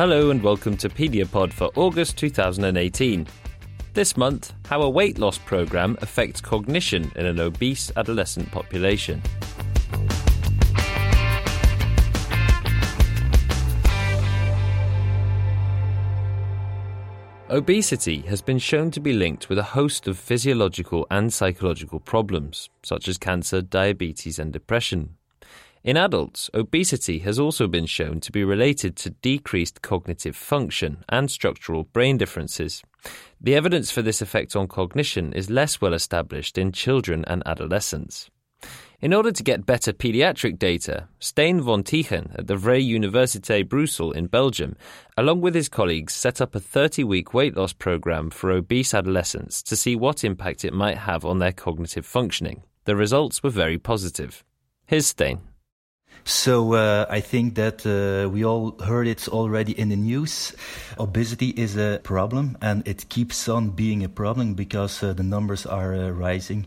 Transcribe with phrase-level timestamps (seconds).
[0.00, 3.26] Hello and welcome to Pediapod for August 2018.
[3.92, 9.20] This month, how a weight loss program affects cognition in an obese adolescent population.
[17.50, 22.70] Obesity has been shown to be linked with a host of physiological and psychological problems,
[22.82, 25.16] such as cancer, diabetes, and depression.
[25.82, 31.30] In adults, obesity has also been shown to be related to decreased cognitive function and
[31.30, 32.82] structural brain differences.
[33.40, 38.30] The evidence for this effect on cognition is less well established in children and adolescents.
[39.00, 44.26] In order to get better pediatric data, Stijn Vantieghem at the Vrije Universiteit Brussels in
[44.26, 44.76] Belgium,
[45.16, 49.62] along with his colleagues, set up a 30 week weight loss program for obese adolescents
[49.62, 52.64] to see what impact it might have on their cognitive functioning.
[52.84, 54.44] The results were very positive.
[54.84, 55.40] Here's Stijn.
[56.24, 60.54] So uh, I think that uh, we all heard it already in the news.
[60.98, 65.66] Obesity is a problem, and it keeps on being a problem because uh, the numbers
[65.66, 66.66] are uh, rising.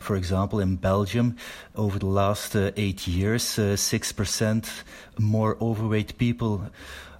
[0.00, 1.36] For example, in Belgium,
[1.76, 4.84] over the last uh, eight years, uh, six percent
[5.18, 6.62] more overweight people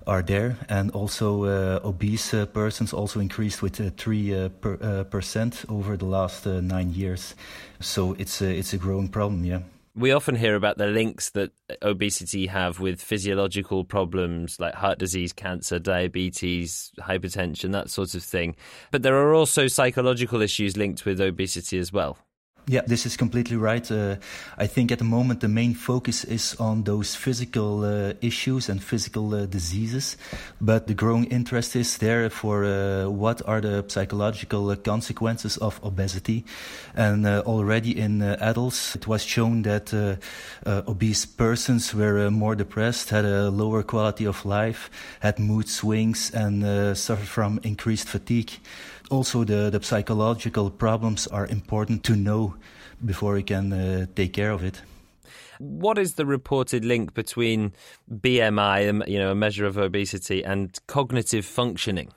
[0.07, 1.45] are there, and also
[1.83, 7.34] obese persons also increased with three per, percent over the last nine years.
[7.81, 9.61] So it's a, it's a growing problem, yeah
[9.97, 15.32] we often hear about the links that obesity have with physiological problems like heart disease,
[15.32, 18.56] cancer, diabetes, hypertension, that sort of thing.
[18.91, 22.19] But there are also psychological issues linked with obesity as well.
[22.67, 23.91] Yeah, this is completely right.
[23.91, 24.17] Uh,
[24.57, 28.83] I think at the moment the main focus is on those physical uh, issues and
[28.83, 30.17] physical uh, diseases,
[30.63, 35.79] but the growing interest is there for uh, what are the psychological uh, consequences of
[35.85, 36.47] obesity.
[36.95, 39.93] And uh, already in adults, it was shown that
[40.65, 46.97] obese persons were more depressed, had a lower quality of life, had mood swings, and
[46.97, 48.53] suffered from increased fatigue
[49.10, 52.54] also the, the psychological problems are important to know
[53.04, 54.82] before we can uh, take care of it.
[55.59, 57.72] What is the reported link between
[58.10, 62.10] BMI, you know, a measure of obesity, and cognitive functioning?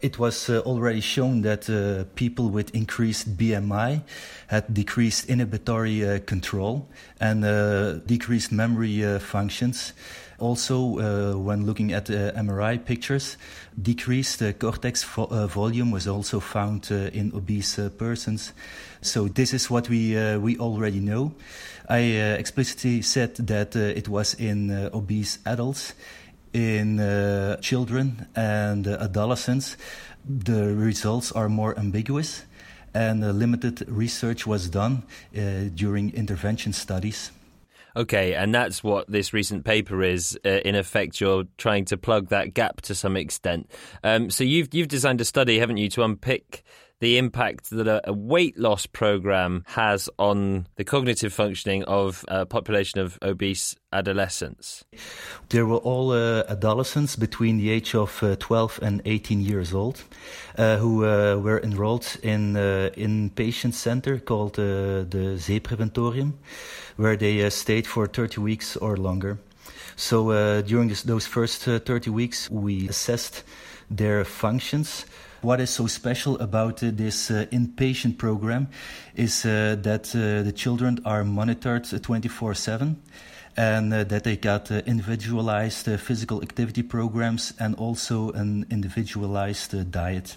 [0.00, 4.02] It was uh, already shown that uh, people with increased BMI
[4.46, 6.88] had decreased inhibitory uh, control
[7.20, 9.92] and uh, decreased memory uh, functions.
[10.38, 13.36] Also, uh, when looking at MRI pictures,
[13.80, 18.52] decreased cortex vo volume was also found in obese persons.
[19.00, 21.32] So this is what we we already know.
[21.88, 21.98] I
[22.38, 25.94] explicitly said that it was in obese adults
[26.52, 29.76] in uh, children and uh, adolescents,
[30.24, 32.44] the results are more ambiguous,
[32.94, 35.02] and uh, limited research was done
[35.36, 37.30] uh, during intervention studies.
[37.96, 40.38] Okay, and that's what this recent paper is.
[40.44, 43.70] Uh, in effect, you're trying to plug that gap to some extent.
[44.04, 46.62] Um, so you've you've designed a study, haven't you, to unpick
[47.00, 52.44] the impact that a, a, weight loss program has on the cognitive functioning of a
[52.44, 54.84] population of obese adolescents?
[55.48, 60.02] They were all uh, adolescents between the age of uh, 12 and 18 years old
[60.56, 66.32] uh, who uh, were enrolled in uh, inpatient center called uh, the Zeepreventorium,
[66.96, 69.38] where they stayed for 30 weeks or longer.
[69.96, 73.42] So during this, those first 30 weeks, we assessed
[73.90, 75.06] their functions
[75.40, 78.68] what is so special about uh, this uh, inpatient program
[79.14, 83.00] is uh, that uh, the children are monitored 24 7
[83.56, 90.36] and uh, that they got uh, individualized physical activity programs and also an individualized diet.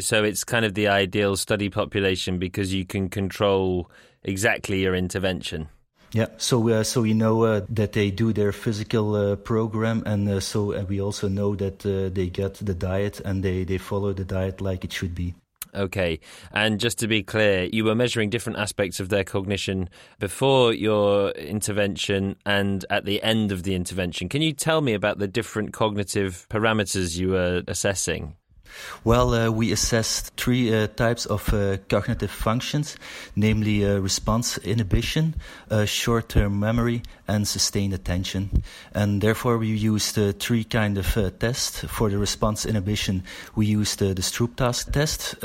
[0.00, 3.90] So it's kind of the ideal study population because you can control
[4.24, 5.68] exactly your intervention.
[6.12, 10.28] Yeah, so uh, so we know uh, that they do their physical uh, program, and
[10.28, 13.78] uh, so uh, we also know that uh, they get the diet and they, they
[13.78, 15.34] follow the diet like it should be.
[15.74, 16.20] Okay.
[16.52, 19.88] And just to be clear, you were measuring different aspects of their cognition
[20.18, 24.28] before your intervention and at the end of the intervention.
[24.28, 28.36] Can you tell me about the different cognitive parameters you were assessing?
[29.04, 32.96] Well, uh, we assessed three uh, types of uh, cognitive functions,
[33.36, 35.34] namely uh, response inhibition,
[35.70, 38.62] uh, short-term memory, and sustained attention.
[38.94, 41.06] And therefore, we used uh, three kind of
[41.38, 41.84] tests.
[41.88, 43.24] For the response inhibition,
[43.56, 45.36] we used the Stroop task test.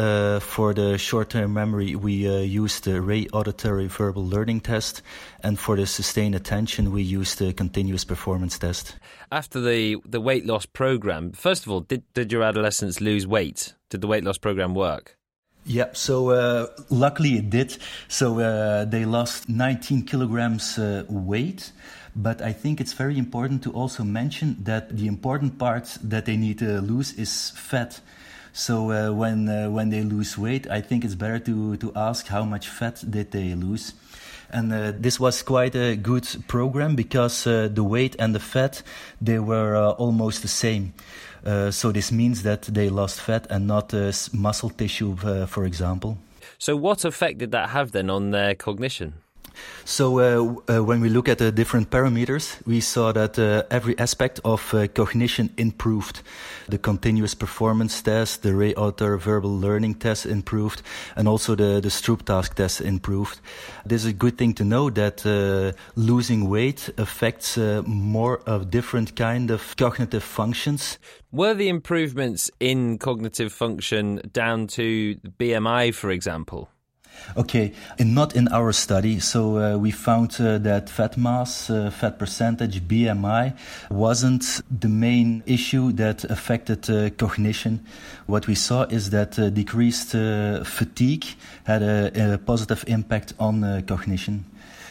[0.42, 2.14] for the short-term memory, we
[2.44, 5.02] used the Rey auditory verbal learning test,
[5.42, 8.96] and for the sustained attention, we used the continuous performance test.
[9.32, 13.74] After the the weight loss program, first of all, did did your adolescents lose weight?
[13.90, 15.18] Did the weight loss program work?
[15.68, 17.78] Yeah, so uh, luckily it did.
[18.08, 21.74] So uh, they lost 19 kilograms uh, weight.
[22.16, 26.38] But I think it's very important to also mention that the important part that they
[26.38, 28.00] need to lose is fat.
[28.54, 32.28] So uh, when uh, when they lose weight, I think it's better to to ask
[32.28, 33.94] how much fat did they lose.
[34.50, 38.82] And uh, this was quite a good program because the weight and the fat
[39.22, 40.94] they were almost the same.
[41.46, 45.66] Uh, so this means that they lost fat and not uh, muscle tissue, uh, for
[45.66, 46.18] example.
[46.58, 49.14] So what effect did that have then on their cognition?
[49.86, 53.98] So uh, uh, when we look at the different parameters, we saw that uh, every
[53.98, 56.22] aspect of uh, cognition improved.
[56.68, 60.82] The continuous performance test, the Rey Auditory verbal learning test improved,
[61.16, 63.40] and also the, the Stroop task test improved.
[63.86, 68.70] This is a good thing to know that uh, losing weight affects uh, more of
[68.70, 71.00] different kind of cognitive functions.
[71.32, 76.70] Were the improvements in cognitive function down to BMI, for example?
[77.36, 79.20] Okay, and not in our study.
[79.20, 83.54] So uh, we found uh, that fat mass, uh, fat percentage, BMI
[83.90, 87.86] wasn't the main issue that affected uh, cognition.
[88.26, 91.26] What we saw is that uh, decreased uh, fatigue
[91.66, 94.46] had a, a, positive impact on cognition.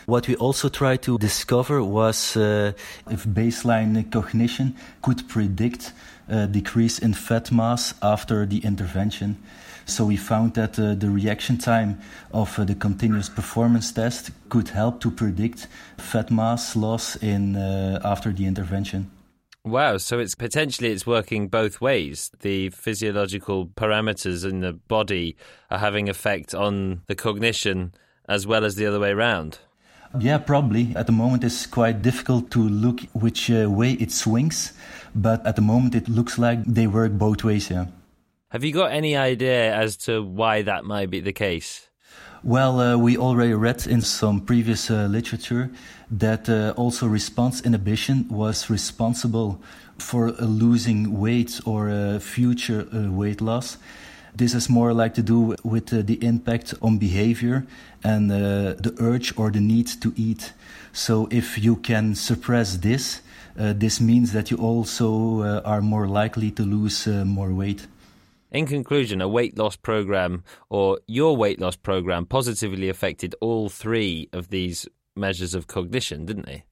[0.07, 5.93] What we also tried to discover was if baseline cognition could predict
[6.29, 9.37] a decrease in fat mass after the intervention.
[9.87, 12.01] So we found that uh, the reaction time
[12.33, 18.01] of uh, the continuous performance test could help to predict fat mass loss in uh,
[18.05, 19.11] after the intervention.
[19.65, 22.31] Wow, so it's potentially it's working both ways.
[22.41, 25.37] The physiological parameters in the body
[25.71, 27.93] are having effect on the cognition
[28.29, 29.59] as well as the other way around.
[30.19, 30.95] Yeah, probably.
[30.95, 34.73] At the moment, it's quite difficult to look which uh, way it swings,
[35.15, 37.71] but at the moment, it looks like they work both ways.
[37.71, 37.87] Yeah.
[38.51, 41.89] Have you got any idea as to why that might be the case?
[42.45, 45.69] Well, uh, we already read in some previous uh, literature
[46.13, 49.61] that uh, also response inhibition was responsible
[49.99, 53.79] for losing weight or uh, future uh, weight loss.
[54.33, 57.67] This is more like to do with uh, the impact on behavior
[58.05, 60.53] and the urge or the need to eat.
[60.93, 63.23] So, if you can suppress this,
[63.57, 67.89] this means that you also are more likely to lose more weight.
[68.57, 74.31] In conclusion, a weight loss program or your weight loss program positively affected all three
[74.33, 76.65] of these measures of cognition, didn't they?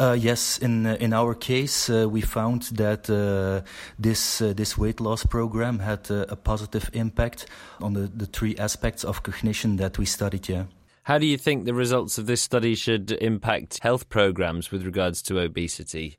[0.00, 3.60] Uh, yes, in in our case, uh, we found that uh,
[3.98, 7.46] this uh, this weight loss program had uh, a positive impact
[7.80, 10.48] on the, the three aspects of cognition that we studied.
[10.48, 10.64] Yeah.
[11.04, 15.20] How do you think the results of this study should impact health programs with regards
[15.22, 16.16] to obesity?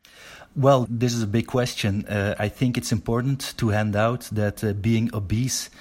[0.55, 2.05] Well, this is a big question.
[2.05, 5.71] Uh, I think it's important to hand out that uh, being obese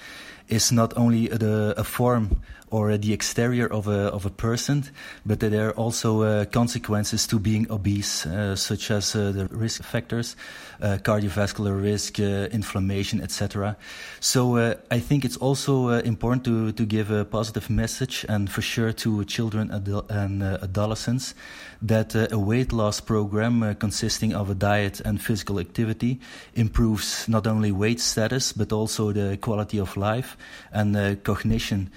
[0.49, 2.43] is not only the, a form
[2.75, 4.85] or the exterior of a, of a person,
[5.25, 9.81] but there are also uh, consequences to being obese, uh, such as uh, the risk
[9.85, 10.35] factors,
[10.83, 13.77] uh, cardiovascular risk, uh, inflammation, etc.
[14.19, 18.61] So uh, I think it's also important to, to give a positive message, and for
[18.61, 21.35] sure to children and adolescents,
[21.81, 26.19] that a weight loss program consisting of a diet and physical activity
[26.55, 30.34] improves not only weight status, but also the quality of life
[30.73, 31.91] and cognition.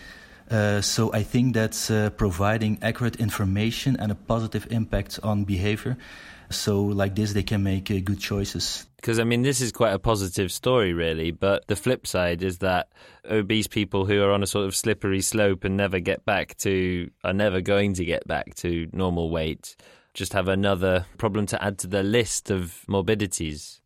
[0.49, 5.97] Uh, so I think that's uh, providing accurate information and a positive impact on behavior.
[6.49, 8.85] So like this, they can make uh, good choices.
[8.95, 11.31] Because I mean, this is quite a positive story, really.
[11.31, 12.87] But the flip side is that
[13.29, 17.11] obese people who are on a sort of slippery slope and never get back to,
[17.25, 19.75] are never going to get back to normal weight,
[20.13, 23.81] just have another problem to add to the list of morbidities.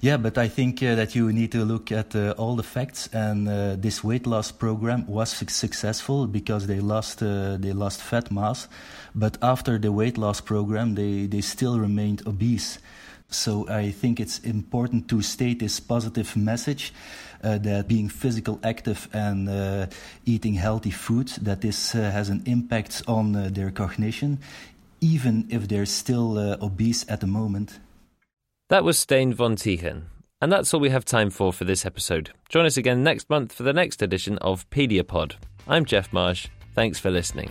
[0.00, 3.08] Yeah, but I think uh, that you need to look at uh, all the facts,
[3.12, 8.30] and uh, this weight loss program was successful because they lost uh, they lost fat
[8.30, 8.68] mass,
[9.14, 12.78] but after the weight loss program, they they still remained obese.
[13.30, 16.94] So I think it's important to state this positive message
[17.44, 19.86] uh, that being physical active and uh,
[20.24, 24.38] eating healthy food that this has an impact on their cognition,
[25.00, 27.78] even if they're still obese at the moment.
[28.68, 30.02] That was Stijn Vantieghem.
[30.42, 32.32] And that's all we have time for for this episode.
[32.50, 35.36] Join us again next month for the next edition of Pediapod.
[35.66, 36.48] I'm Jeff Marsh.
[36.74, 37.50] Thanks for listening.